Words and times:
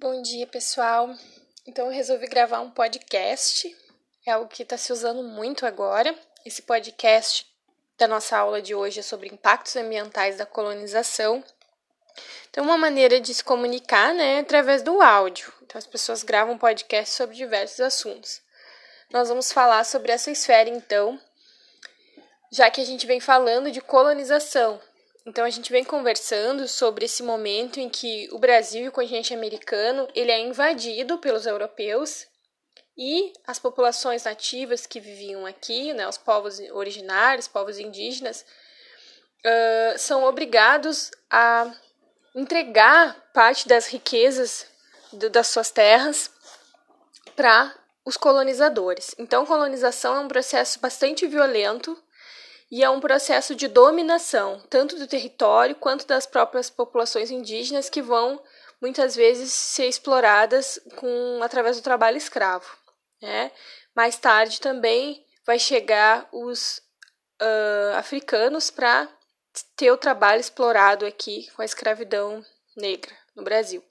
Bom 0.00 0.22
dia, 0.22 0.46
pessoal. 0.46 1.14
Então, 1.66 1.84
eu 1.84 1.92
resolvi 1.92 2.26
gravar 2.26 2.60
um 2.60 2.70
podcast. 2.70 3.76
É 4.26 4.30
algo 4.30 4.48
que 4.48 4.62
está 4.62 4.78
se 4.78 4.94
usando 4.94 5.22
muito 5.22 5.66
agora. 5.66 6.18
Esse 6.42 6.62
podcast 6.62 7.46
da 7.98 8.08
nossa 8.08 8.38
aula 8.38 8.62
de 8.62 8.74
hoje 8.74 9.00
é 9.00 9.02
sobre 9.02 9.28
impactos 9.28 9.76
ambientais 9.76 10.38
da 10.38 10.46
colonização. 10.46 11.44
Então, 12.48 12.64
uma 12.64 12.78
maneira 12.78 13.20
de 13.20 13.34
se 13.34 13.44
comunicar 13.44 14.14
né, 14.14 14.36
é 14.36 14.38
através 14.38 14.82
do 14.82 15.02
áudio. 15.02 15.52
Então, 15.60 15.78
as 15.78 15.86
pessoas 15.86 16.22
gravam 16.22 16.56
podcast 16.56 17.14
sobre 17.14 17.36
diversos 17.36 17.80
assuntos. 17.80 18.40
Nós 19.12 19.28
vamos 19.28 19.52
falar 19.52 19.84
sobre 19.84 20.12
essa 20.12 20.30
esfera, 20.30 20.70
então, 20.70 21.20
já 22.50 22.70
que 22.70 22.80
a 22.80 22.86
gente 22.86 23.06
vem 23.06 23.20
falando 23.20 23.70
de 23.70 23.82
colonização. 23.82 24.80
Então 25.26 25.44
a 25.44 25.50
gente 25.50 25.70
vem 25.70 25.84
conversando 25.84 26.66
sobre 26.66 27.04
esse 27.04 27.22
momento 27.22 27.78
em 27.78 27.88
que 27.88 28.28
o 28.32 28.38
Brasil 28.38 28.84
e 28.84 28.88
o 28.88 28.92
continente 28.92 29.34
americano 29.34 30.08
ele 30.14 30.30
é 30.30 30.40
invadido 30.40 31.18
pelos 31.18 31.46
europeus 31.46 32.26
e 32.96 33.32
as 33.46 33.58
populações 33.58 34.24
nativas 34.24 34.86
que 34.86 35.00
viviam 35.00 35.46
aqui, 35.46 35.92
né, 35.92 36.06
os 36.08 36.18
povos 36.18 36.58
originários, 36.72 37.48
povos 37.48 37.78
indígenas, 37.78 38.44
uh, 39.44 39.98
são 39.98 40.24
obrigados 40.24 41.10
a 41.30 41.72
entregar 42.34 43.30
parte 43.32 43.66
das 43.66 43.86
riquezas 43.86 44.66
do, 45.12 45.30
das 45.30 45.48
suas 45.48 45.70
terras 45.70 46.30
para 47.34 47.74
os 48.04 48.16
colonizadores. 48.16 49.14
Então, 49.18 49.46
colonização 49.46 50.16
é 50.16 50.20
um 50.20 50.28
processo 50.28 50.78
bastante 50.80 51.26
violento 51.26 51.96
e 52.70 52.84
é 52.84 52.88
um 52.88 53.00
processo 53.00 53.54
de 53.54 53.66
dominação, 53.66 54.62
tanto 54.70 54.96
do 54.96 55.06
território 55.06 55.74
quanto 55.74 56.06
das 56.06 56.24
próprias 56.24 56.70
populações 56.70 57.30
indígenas 57.30 57.90
que 57.90 58.00
vão 58.00 58.40
muitas 58.80 59.16
vezes 59.16 59.52
ser 59.52 59.86
exploradas 59.86 60.80
com 60.96 61.40
através 61.42 61.76
do 61.76 61.82
trabalho 61.82 62.16
escravo. 62.16 62.78
Né? 63.20 63.50
Mais 63.94 64.16
tarde 64.16 64.60
também 64.60 65.24
vai 65.44 65.58
chegar 65.58 66.28
os 66.32 66.80
uh, 67.42 67.96
africanos 67.96 68.70
para 68.70 69.08
ter 69.76 69.90
o 69.90 69.96
trabalho 69.96 70.40
explorado 70.40 71.04
aqui 71.04 71.50
com 71.56 71.62
a 71.62 71.64
escravidão 71.64 72.44
negra 72.76 73.14
no 73.34 73.42
Brasil 73.42 73.82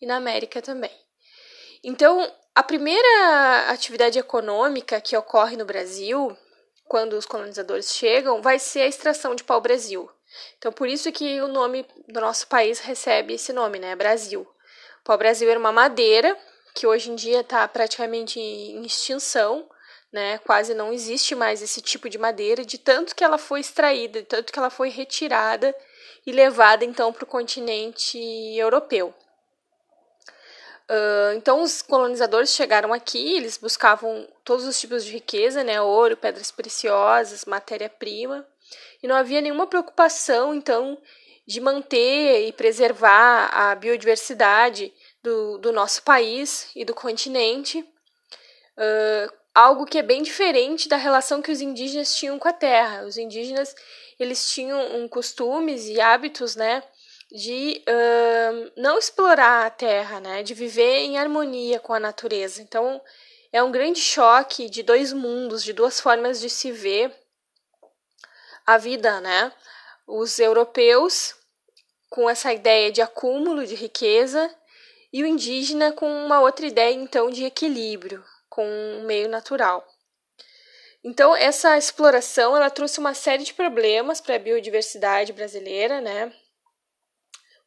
e 0.00 0.06
na 0.06 0.16
América 0.16 0.62
também. 0.62 0.90
Então, 1.82 2.32
a 2.54 2.62
primeira 2.62 3.68
atividade 3.68 4.18
econômica 4.18 5.00
que 5.00 5.16
ocorre 5.16 5.56
no 5.56 5.66
Brasil 5.66 6.36
quando 6.86 7.14
os 7.14 7.26
colonizadores 7.26 7.92
chegam, 7.92 8.42
vai 8.42 8.58
ser 8.58 8.80
a 8.80 8.86
extração 8.86 9.34
de 9.34 9.44
pau-brasil. 9.44 10.10
Então, 10.58 10.72
por 10.72 10.88
isso 10.88 11.10
que 11.12 11.40
o 11.40 11.48
nome 11.48 11.86
do 12.08 12.20
nosso 12.20 12.46
país 12.46 12.80
recebe 12.80 13.34
esse 13.34 13.52
nome, 13.52 13.78
né? 13.78 13.94
Brasil. 13.94 14.42
O 14.42 15.04
pau-brasil 15.04 15.48
era 15.48 15.58
uma 15.58 15.72
madeira 15.72 16.36
que 16.74 16.86
hoje 16.86 17.10
em 17.10 17.14
dia 17.14 17.40
está 17.40 17.66
praticamente 17.68 18.40
em 18.40 18.82
extinção, 18.84 19.68
né? 20.12 20.38
Quase 20.38 20.74
não 20.74 20.92
existe 20.92 21.34
mais 21.34 21.62
esse 21.62 21.80
tipo 21.80 22.08
de 22.08 22.18
madeira, 22.18 22.64
de 22.64 22.78
tanto 22.78 23.14
que 23.14 23.22
ela 23.22 23.38
foi 23.38 23.60
extraída, 23.60 24.20
de 24.20 24.26
tanto 24.26 24.52
que 24.52 24.58
ela 24.58 24.70
foi 24.70 24.88
retirada 24.88 25.74
e 26.26 26.32
levada 26.32 26.84
então 26.84 27.12
para 27.12 27.24
o 27.24 27.28
continente 27.28 28.18
europeu. 28.56 29.14
Uh, 30.90 31.34
então, 31.36 31.62
os 31.62 31.80
colonizadores 31.80 32.50
chegaram 32.50 32.92
aqui, 32.92 33.36
eles 33.36 33.56
buscavam 33.56 34.28
todos 34.44 34.66
os 34.66 34.78
tipos 34.78 35.04
de 35.04 35.12
riqueza, 35.12 35.64
né? 35.64 35.80
Ouro, 35.80 36.16
pedras 36.16 36.50
preciosas, 36.50 37.46
matéria-prima. 37.46 38.46
E 39.02 39.08
não 39.08 39.16
havia 39.16 39.40
nenhuma 39.40 39.66
preocupação, 39.66 40.54
então, 40.54 40.98
de 41.46 41.60
manter 41.60 42.48
e 42.48 42.52
preservar 42.52 43.50
a 43.52 43.74
biodiversidade 43.74 44.92
do, 45.22 45.58
do 45.58 45.72
nosso 45.72 46.02
país 46.02 46.70
e 46.76 46.84
do 46.84 46.94
continente. 46.94 47.80
Uh, 48.76 49.32
algo 49.54 49.86
que 49.86 49.98
é 49.98 50.02
bem 50.02 50.22
diferente 50.22 50.88
da 50.88 50.96
relação 50.96 51.40
que 51.40 51.52
os 51.52 51.60
indígenas 51.60 52.14
tinham 52.14 52.38
com 52.38 52.48
a 52.48 52.52
terra. 52.52 53.04
Os 53.04 53.16
indígenas, 53.16 53.74
eles 54.18 54.50
tinham 54.50 54.96
um 54.96 55.08
costumes 55.08 55.86
e 55.86 56.00
hábitos, 56.00 56.56
né? 56.56 56.82
De 57.30 57.82
uh, 57.88 58.72
não 58.76 58.98
explorar 58.98 59.66
a 59.66 59.70
terra, 59.70 60.20
né, 60.20 60.42
de 60.42 60.54
viver 60.54 60.98
em 60.98 61.18
harmonia 61.18 61.80
com 61.80 61.92
a 61.92 62.00
natureza. 62.00 62.62
Então, 62.62 63.00
é 63.52 63.62
um 63.62 63.70
grande 63.70 64.00
choque 64.00 64.68
de 64.68 64.82
dois 64.82 65.12
mundos, 65.12 65.62
de 65.62 65.72
duas 65.72 66.00
formas 66.00 66.40
de 66.40 66.50
se 66.50 66.72
ver 66.72 67.14
a 68.66 68.78
vida, 68.78 69.20
né? 69.20 69.52
Os 70.06 70.38
europeus 70.38 71.36
com 72.10 72.28
essa 72.28 72.52
ideia 72.52 72.90
de 72.90 73.02
acúmulo 73.02 73.66
de 73.66 73.74
riqueza 73.74 74.52
e 75.12 75.22
o 75.22 75.26
indígena 75.26 75.92
com 75.92 76.06
uma 76.06 76.40
outra 76.40 76.66
ideia 76.66 76.94
então 76.94 77.30
de 77.30 77.44
equilíbrio 77.44 78.24
com 78.48 78.66
o 78.98 79.04
meio 79.04 79.28
natural. 79.28 79.86
Então 81.02 81.36
essa 81.36 81.76
exploração 81.76 82.56
ela 82.56 82.70
trouxe 82.70 82.98
uma 82.98 83.14
série 83.14 83.44
de 83.44 83.54
problemas 83.54 84.20
para 84.20 84.36
a 84.36 84.38
biodiversidade 84.38 85.32
brasileira, 85.32 86.00
né? 86.00 86.32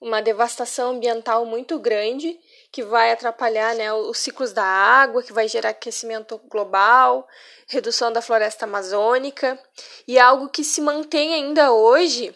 Uma 0.00 0.20
devastação 0.20 0.90
ambiental 0.90 1.46
muito 1.46 1.78
grande 1.78 2.38
que 2.70 2.82
vai 2.82 3.12
atrapalhar 3.12 3.74
né, 3.74 3.92
os 3.92 4.18
ciclos 4.18 4.52
da 4.52 4.64
água, 4.64 5.22
que 5.22 5.32
vai 5.32 5.48
gerar 5.48 5.70
aquecimento 5.70 6.38
global, 6.48 7.26
redução 7.68 8.12
da 8.12 8.20
floresta 8.20 8.64
amazônica, 8.64 9.58
e 10.06 10.18
é 10.18 10.20
algo 10.20 10.48
que 10.48 10.64
se 10.64 10.80
mantém 10.80 11.34
ainda 11.34 11.72
hoje, 11.72 12.34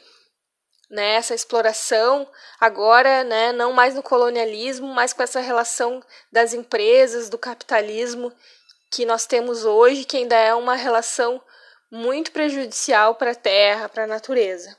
né, 0.89 1.19
exploração, 1.19 2.27
agora 2.61 3.25
né, 3.25 3.53
não 3.53 3.73
mais 3.73 3.95
no 3.95 4.03
colonialismo, 4.03 4.87
mas 4.89 5.13
com 5.13 5.23
essa 5.23 5.41
relação 5.41 6.03
das 6.33 6.55
empresas, 6.55 7.29
do 7.29 7.37
capitalismo 7.37 8.33
que 8.91 9.05
nós 9.05 9.27
temos 9.27 9.65
hoje, 9.65 10.05
que 10.05 10.17
ainda 10.17 10.37
é 10.37 10.55
uma 10.55 10.75
relação 10.75 11.43
muito 11.91 12.33
prejudicial 12.33 13.15
para 13.15 13.33
a 13.33 13.35
terra, 13.35 13.89
para 13.89 14.05
a 14.05 14.07
natureza. 14.07 14.77